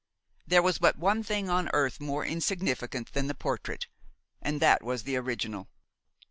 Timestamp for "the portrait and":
3.27-4.59